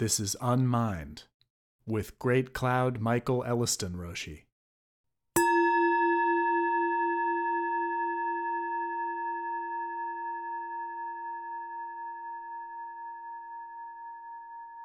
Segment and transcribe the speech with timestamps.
[0.00, 1.24] This is Unmind
[1.86, 4.44] with Great Cloud Michael Elliston Roshi.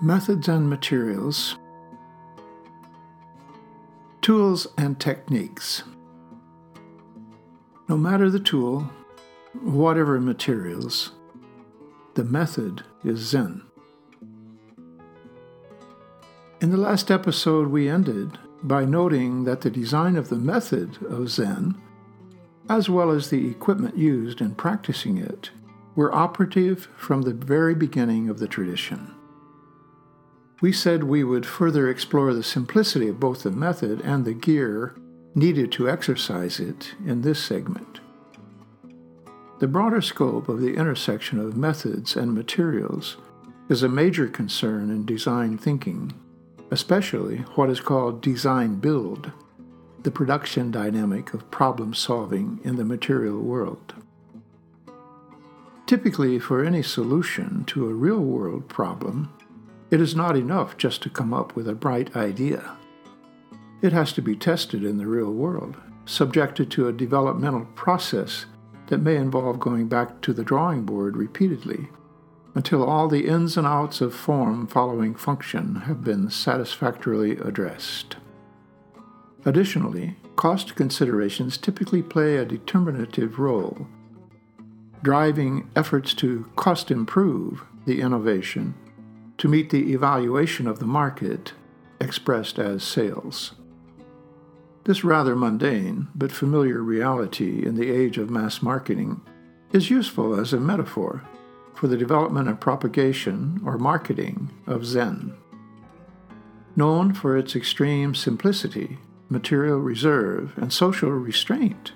[0.02, 1.58] Methods and materials,
[4.20, 5.84] tools and techniques.
[7.88, 8.92] No matter the tool,
[9.62, 11.14] whatever materials,
[12.16, 13.62] the method is Zen.
[16.62, 21.30] In the last episode, we ended by noting that the design of the method of
[21.30, 21.76] Zen,
[22.70, 25.50] as well as the equipment used in practicing it,
[25.96, 29.14] were operative from the very beginning of the tradition.
[30.62, 34.96] We said we would further explore the simplicity of both the method and the gear
[35.36, 38.00] needed to exercise it in this segment.
[39.60, 43.18] The broader scope of the intersection of methods and materials
[43.68, 46.14] is a major concern in design thinking,
[46.72, 49.32] especially what is called design build,
[50.04, 53.94] the production dynamic of problem solving in the material world.
[55.86, 59.32] Typically, for any solution to a real world problem,
[59.92, 62.76] it is not enough just to come up with a bright idea.
[63.82, 68.48] It has to be tested in the real world, subjected to a developmental process
[68.88, 71.88] that may involve going back to the drawing board repeatedly
[72.56, 78.16] until all the ins and outs of form following function have been satisfactorily addressed.
[79.44, 83.88] Additionally, cost considerations typically play a determinative role,
[85.04, 88.74] driving efforts to cost improve the innovation
[89.38, 91.54] to meet the evaluation of the market
[92.00, 93.54] expressed as sales.
[94.86, 99.22] This rather mundane but familiar reality in the age of mass marketing
[99.74, 101.22] is useful as a metaphor
[101.76, 105.34] for the development and propagation or marketing of Zen.
[106.76, 108.98] Known for its extreme simplicity,
[109.30, 111.94] material reserve, and social restraint,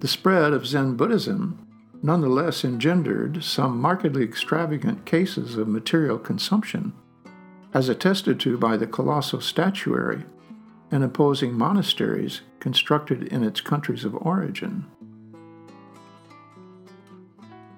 [0.00, 1.64] the spread of Zen Buddhism
[2.02, 6.92] nonetheless engendered some markedly extravagant cases of material consumption,
[7.72, 10.24] as attested to by the colossal statuary
[10.90, 14.84] and imposing monasteries constructed in its countries of origin.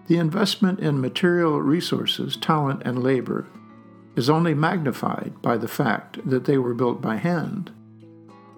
[0.07, 3.47] The investment in material resources, talent, and labor
[4.17, 7.73] is only magnified by the fact that they were built by hand,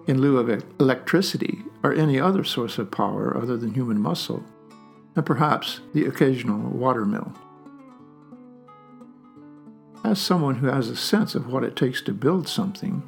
[0.05, 4.43] in lieu of electricity or any other source of power other than human muscle
[5.17, 7.33] and perhaps the occasional watermill.
[10.03, 13.01] As someone who has a sense of what it takes to build something,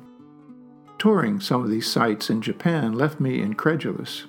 [0.97, 4.25] touring some of these sites in Japan left me incredulous.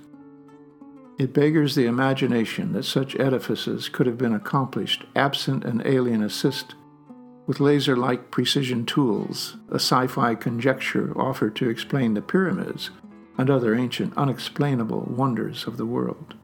[1.21, 6.75] It beggars the imagination that such edifices could have been accomplished absent an alien assist
[7.47, 12.89] with laser like precision tools, a sci fi conjecture offered to explain the pyramids
[13.37, 16.37] and other ancient unexplainable wonders of the world.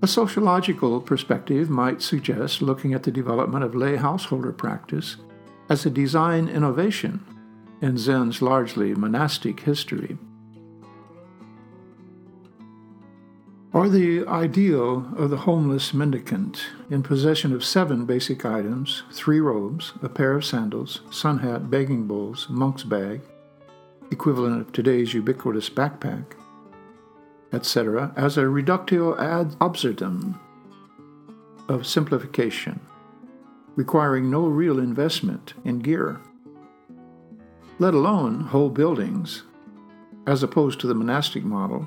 [0.00, 5.18] A sociological perspective might suggest looking at the development of lay householder practice
[5.68, 7.22] as a design innovation
[7.82, 10.16] in Zen's largely monastic history.
[13.72, 19.92] Or the ideal of the homeless mendicant in possession of seven basic items three robes,
[20.02, 23.20] a pair of sandals, sun hat, begging bowls, monk's bag,
[24.10, 26.24] equivalent of today's ubiquitous backpack,
[27.52, 30.40] etc., as a reductio ad absurdum
[31.68, 32.80] of simplification,
[33.76, 36.20] requiring no real investment in gear,
[37.78, 39.44] let alone whole buildings,
[40.26, 41.86] as opposed to the monastic model,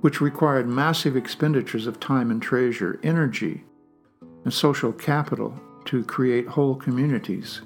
[0.00, 3.64] which required massive expenditures of time and treasure, energy,
[4.44, 7.62] and social capital to create whole communities,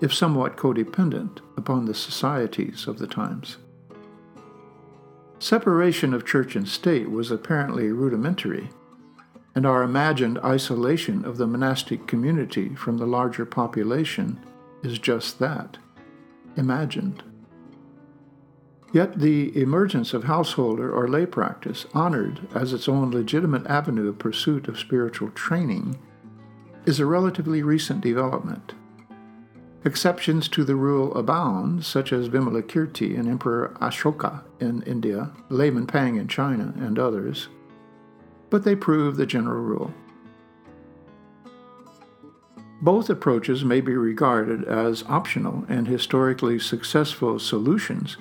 [0.00, 3.58] if somewhat codependent upon the societies of the times.
[5.38, 8.68] Separation of church and state was apparently rudimentary,
[9.54, 14.38] and our imagined isolation of the monastic community from the larger population
[14.82, 15.78] is just that
[16.56, 17.22] imagined.
[18.92, 24.18] Yet the emergence of householder or lay practice, honored as its own legitimate avenue of
[24.18, 25.98] pursuit of spiritual training,
[26.86, 28.74] is a relatively recent development.
[29.84, 36.16] Exceptions to the rule abound, such as Vimalakirti and Emperor Ashoka in India, Layman Pang
[36.16, 37.48] in China, and others,
[38.50, 39.94] but they prove the general rule.
[42.82, 48.16] Both approaches may be regarded as optional and historically successful solutions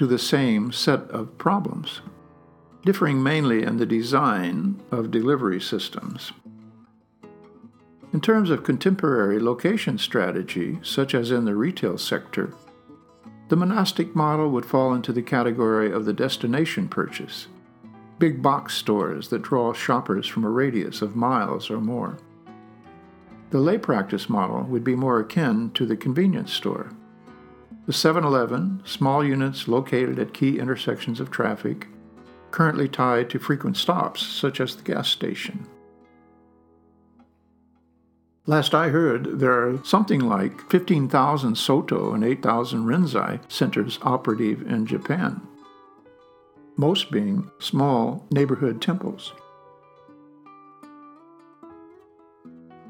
[0.00, 2.00] to the same set of problems,
[2.86, 6.32] differing mainly in the design of delivery systems.
[8.10, 12.54] In terms of contemporary location strategy, such as in the retail sector,
[13.50, 17.48] the monastic model would fall into the category of the destination purchase,
[18.18, 22.16] big box stores that draw shoppers from a radius of miles or more.
[23.50, 26.90] The lay practice model would be more akin to the convenience store.
[27.90, 31.88] The 7 Eleven, small units located at key intersections of traffic,
[32.52, 35.66] currently tied to frequent stops, such as the gas station.
[38.46, 44.86] Last I heard, there are something like 15,000 Soto and 8,000 Rinzai centers operative in
[44.86, 45.40] Japan,
[46.76, 49.32] most being small neighborhood temples.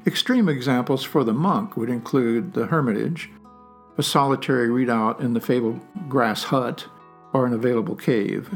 [0.05, 3.31] Extreme examples for the monk would include the hermitage,
[4.01, 6.87] a solitary readout in the fabled grass hut,
[7.33, 8.49] or an available cave,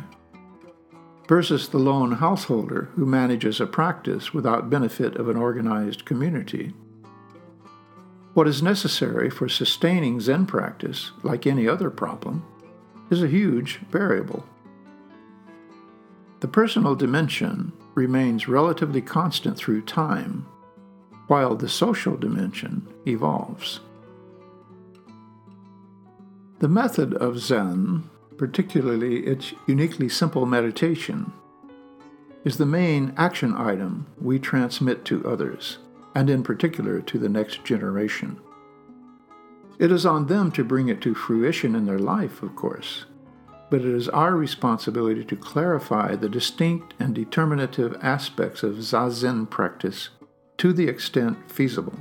[1.28, 6.74] versus the lone householder who manages a practice without benefit of an organized community.
[8.34, 12.44] What is necessary for sustaining Zen practice, like any other problem,
[13.12, 14.44] is a huge variable.
[16.40, 20.48] The personal dimension remains relatively constant through time,
[21.28, 23.82] while the social dimension evolves.
[26.60, 31.34] The method of Zen, particularly its uniquely simple meditation,
[32.46, 35.80] is the main action item we transmit to others
[36.16, 38.40] and in particular to the next generation.
[39.80, 43.04] It is on them to bring it to fruition in their life, of course,
[43.70, 50.10] but it is our responsibility to clarify the distinct and determinative aspects of Zazen practice
[50.58, 52.00] to the extent feasible.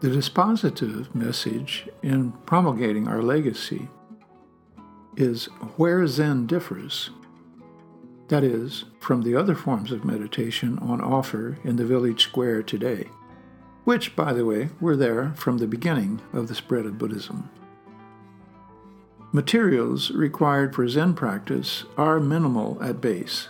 [0.00, 3.88] The dispositive message in promulgating our legacy
[5.16, 5.46] is
[5.76, 7.10] where Zen differs
[8.28, 13.08] that is, from the other forms of meditation on offer in the village square today,
[13.84, 17.50] which, by the way, were there from the beginning of the spread of Buddhism.
[19.32, 23.48] Materials required for Zen practice are minimal at base,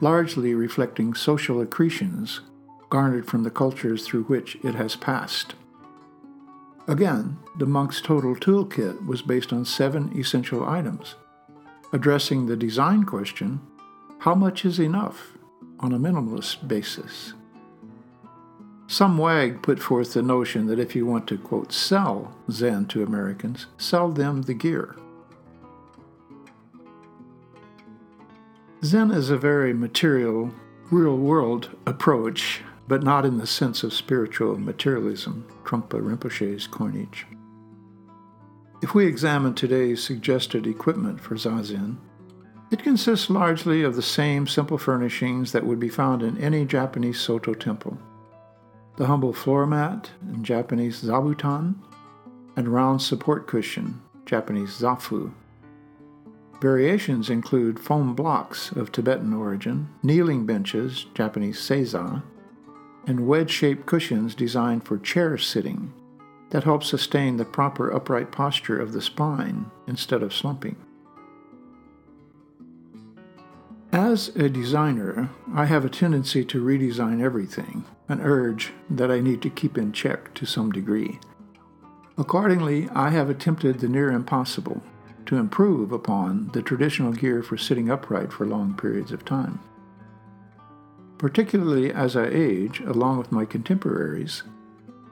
[0.00, 2.40] largely reflecting social accretions
[2.90, 5.54] garnered from the cultures through which it has passed.
[6.86, 11.14] Again, the monk's total toolkit was based on seven essential items,
[11.92, 13.60] addressing the design question
[14.18, 15.32] how much is enough
[15.80, 17.34] on a minimalist basis?
[18.86, 23.02] Some wag put forth the notion that if you want to, quote, sell Zen to
[23.02, 24.94] Americans, sell them the gear.
[28.82, 30.52] Zen is a very material,
[30.90, 37.26] real world approach, but not in the sense of spiritual materialism, Trungpa Rinpoche's coinage.
[38.82, 41.96] If we examine today's suggested equipment for Zazen,
[42.70, 47.20] it consists largely of the same simple furnishings that would be found in any Japanese
[47.20, 47.98] Soto temple
[48.96, 51.74] the humble floor mat and Japanese zabuton,
[52.56, 55.32] and round support cushion, Japanese zafu.
[56.60, 62.22] Variations include foam blocks of Tibetan origin, kneeling benches, Japanese seiza,
[63.06, 65.92] and wedge shaped cushions designed for chair sitting
[66.50, 70.76] that help sustain the proper upright posture of the spine instead of slumping.
[73.92, 79.40] As a designer, I have a tendency to redesign everything, an urge that I need
[79.42, 81.20] to keep in check to some degree.
[82.18, 84.82] Accordingly, I have attempted the near impossible
[85.26, 89.60] to improve upon the traditional gear for sitting upright for long periods of time.
[91.24, 94.42] Particularly as I age, along with my contemporaries,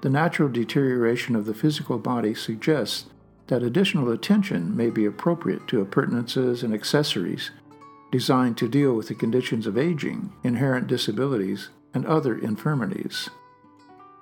[0.03, 3.07] the natural deterioration of the physical body suggests
[3.47, 7.51] that additional attention may be appropriate to appurtenances and accessories
[8.11, 13.31] designed to deal with the conditions of aging, inherent disabilities, and other infirmities.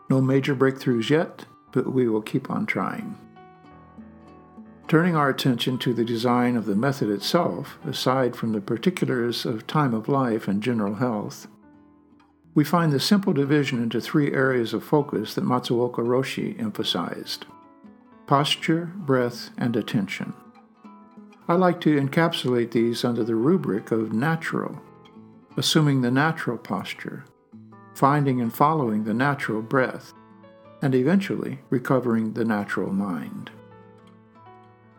[0.08, 3.18] No major breakthroughs yet, but we will keep on trying.
[4.86, 9.66] Turning our attention to the design of the method itself, aside from the particulars of
[9.66, 11.48] time of life and general health,
[12.60, 17.46] we find the simple division into three areas of focus that Matsuoka Roshi emphasized
[18.26, 20.34] posture, breath, and attention.
[21.48, 24.78] I like to encapsulate these under the rubric of natural,
[25.56, 27.24] assuming the natural posture,
[27.94, 30.12] finding and following the natural breath,
[30.82, 33.50] and eventually recovering the natural mind.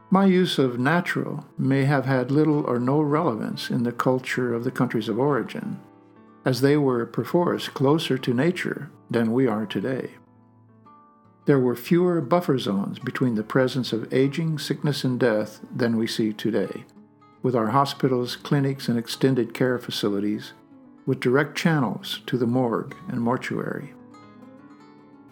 [0.10, 4.64] My use of natural may have had little or no relevance in the culture of
[4.64, 5.80] the countries of origin,
[6.46, 10.12] as they were perforce closer to nature than we are today.
[11.46, 16.08] There were fewer buffer zones between the presence of aging, sickness, and death than we
[16.08, 16.86] see today,
[17.42, 20.54] with our hospitals, clinics, and extended care facilities
[21.06, 23.94] with direct channels to the morgue and mortuary.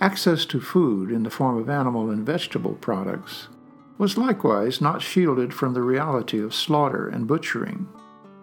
[0.02, 3.48] Access to food in the form of animal and vegetable products
[3.98, 7.88] was likewise not shielded from the reality of slaughter and butchering,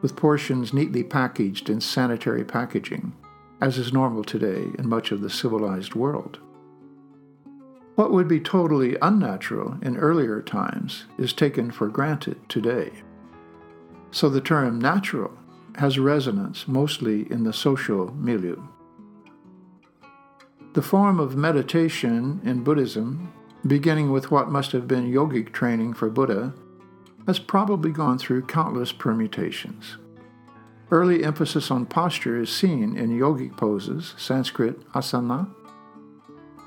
[0.02, 3.12] with portions neatly packaged in sanitary packaging,
[3.60, 6.38] as is normal today in much of the civilized world.
[7.96, 12.92] What would be totally unnatural in earlier times is taken for granted today.
[14.10, 15.32] So the term natural
[15.76, 18.62] has resonance mostly in the social milieu.
[20.74, 23.32] The form of meditation in Buddhism,
[23.66, 26.52] beginning with what must have been yogic training for Buddha,
[27.26, 29.98] has probably gone through countless permutations.
[30.90, 35.48] Early emphasis on posture is seen in yogic poses, Sanskrit asana,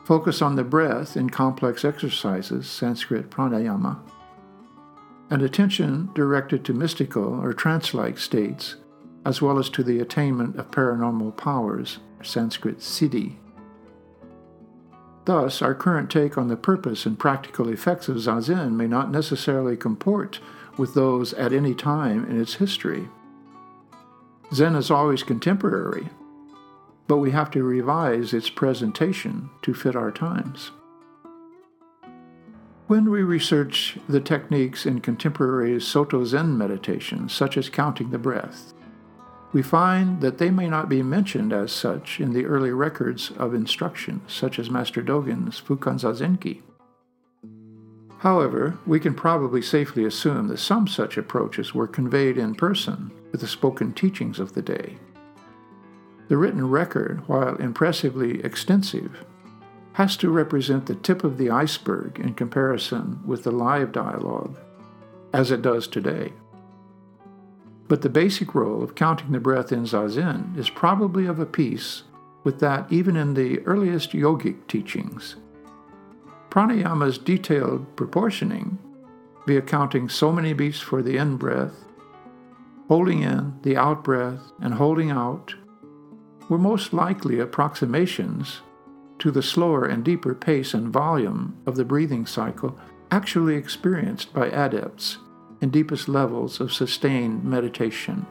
[0.10, 4.00] Focus on the breath in complex exercises, Sanskrit pranayama,
[5.30, 8.78] and attention directed to mystical or trance like states,
[9.24, 13.36] as well as to the attainment of paranormal powers, Sanskrit siddhi.
[15.26, 19.78] Thus, our current take on the purpose and practical effects of Zazen may not necessarily
[19.78, 20.40] comport
[20.78, 23.10] with those at any time in its history.
[24.54, 26.10] Zen is always contemporary,
[27.08, 30.72] but we have to revise its presentation to fit our times.
[32.88, 38.74] When we research the techniques in contemporary Soto Zen meditation, such as counting the breath,
[39.52, 43.54] we find that they may not be mentioned as such in the early records of
[43.54, 46.62] instruction, such as Master Dogen's Fukan Zazengi.
[48.20, 53.42] However, we can probably safely assume that some such approaches were conveyed in person with
[53.42, 54.98] the spoken teachings of the day.
[56.28, 59.26] The written record, while impressively extensive,
[59.94, 64.60] has to represent the tip of the iceberg in comparison with the live dialogue,
[65.34, 66.34] as it does today.
[67.90, 72.04] But the basic role of counting the breath in Zazen is probably of a piece
[72.44, 75.36] with that even in the earliest yogic teachings.
[76.52, 78.78] Pranayama's detailed proportioning,
[79.48, 81.74] via counting so many beats for the in breath,
[82.88, 85.56] holding in the out breath, and holding out,
[86.48, 88.62] were most likely approximations
[89.18, 92.80] to the slower and deeper pace and volume of the breathing cycle
[93.10, 95.18] actually experienced by adepts
[95.62, 98.26] in deepest levels of sustained meditation.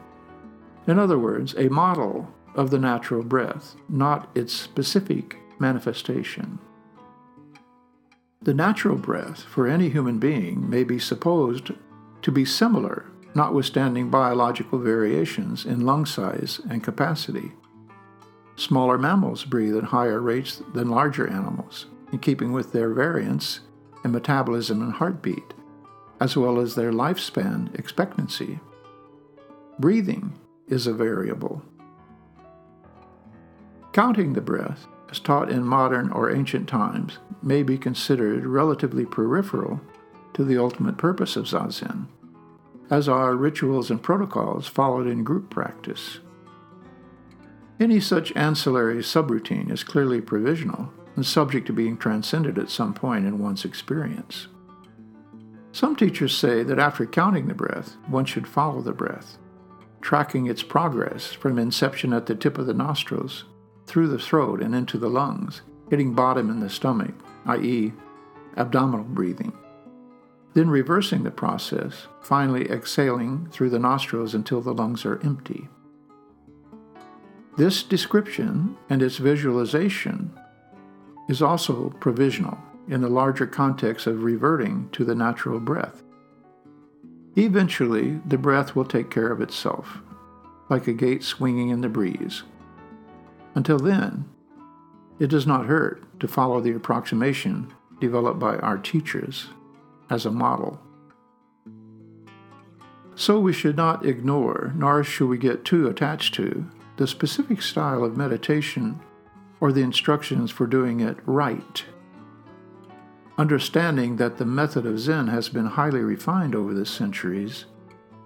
[0.87, 6.59] In other words, a model of the natural breath, not its specific manifestation.
[8.41, 11.71] The natural breath for any human being may be supposed
[12.21, 13.05] to be similar,
[13.35, 17.51] notwithstanding biological variations in lung size and capacity.
[18.55, 23.59] Smaller mammals breathe at higher rates than larger animals, in keeping with their variance
[24.03, 25.53] in metabolism and heartbeat,
[26.19, 28.59] as well as their lifespan expectancy.
[29.79, 30.33] Breathing
[30.67, 31.61] is a variable.
[33.93, 39.81] Counting the breath, as taught in modern or ancient times, may be considered relatively peripheral
[40.33, 42.07] to the ultimate purpose of Zazen,
[42.91, 46.19] as are rituals and protocols followed in group practice.
[47.79, 53.25] Any such ancillary subroutine is clearly provisional and subject to being transcended at some point
[53.25, 54.47] in one's experience.
[55.79, 59.37] Some teachers say that after counting the breath, one should follow the breath,
[60.01, 63.45] tracking its progress from inception at the tip of the nostrils,
[63.87, 67.13] through the throat and into the lungs, hitting bottom in the stomach,
[67.45, 67.93] i.e.,
[68.57, 69.53] abdominal breathing.
[70.53, 75.69] Then reversing the process, finally exhaling through the nostrils until the lungs are empty.
[77.55, 80.37] This description and its visualization
[81.29, 82.57] is also provisional
[82.89, 86.03] in the larger context of reverting to the natural breath.
[87.35, 89.99] Eventually, the breath will take care of itself,
[90.69, 92.43] like a gate swinging in the breeze.
[93.55, 94.25] Until then,
[95.19, 99.47] it does not hurt to follow the approximation developed by our teachers
[100.09, 100.81] as a model.
[103.15, 106.65] So we should not ignore, nor should we get too attached to,
[106.97, 108.99] the specific style of meditation
[109.59, 111.83] or the instructions for doing it right.
[113.39, 117.67] Understanding that the method of Zen has been highly refined over the centuries,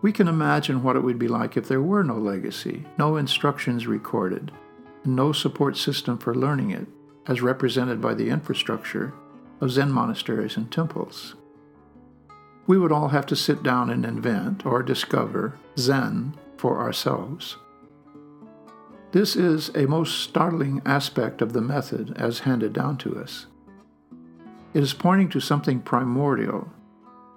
[0.02, 3.86] we can imagine what it would be like if there were no legacy, no instructions
[3.86, 4.52] recorded,
[5.06, 6.88] no support system for learning it,
[7.28, 9.14] as represented by the infrastructure
[9.62, 11.36] of Zen monasteries and temples.
[12.66, 17.58] We would all have to sit down and invent or discover Zen for ourselves.
[19.12, 23.46] This is a most startling aspect of the method as handed down to us.
[24.74, 26.68] It is pointing to something primordial,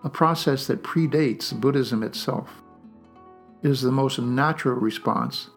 [0.02, 2.62] a process that predates Buddhism itself.
[3.62, 5.50] It is the most natural response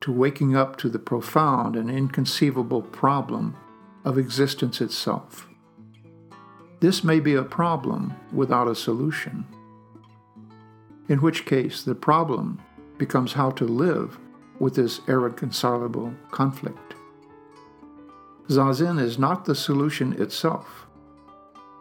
[0.00, 3.56] to waking up to the profound and inconceivable problem
[4.04, 5.48] of existence itself.
[6.80, 9.46] This may be a problem without a solution,
[11.08, 12.60] in which case the problem
[12.98, 14.18] becomes how to live
[14.58, 16.94] with this irreconcilable conflict.
[18.48, 20.86] Zazen is not the solution itself,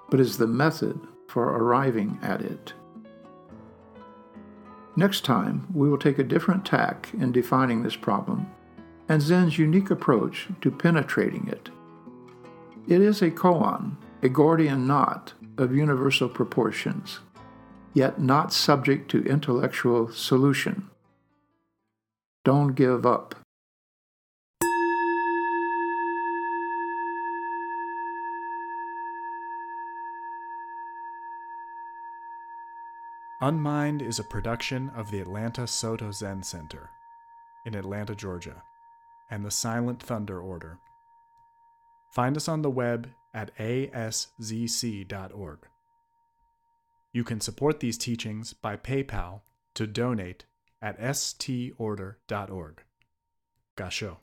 [0.09, 2.73] but is the method for arriving at it.
[4.95, 8.47] Next time, we will take a different tack in defining this problem
[9.07, 11.69] and Zen's unique approach to penetrating it.
[12.87, 17.19] It is a koan, a Gordian knot of universal proportions,
[17.93, 20.89] yet not subject to intellectual solution.
[22.43, 23.35] Don't give up.
[33.45, 36.89] Unmind is a production of the Atlanta Soto Zen Center
[37.67, 38.63] in Atlanta, Georgia,
[39.29, 40.79] and the Silent Thunder Order.
[42.15, 45.59] Find us on the web at aszc.org.
[47.13, 49.41] You can support these teachings by PayPal
[49.75, 50.45] to donate
[50.81, 52.83] at storder.org.
[53.77, 54.17] Gasho.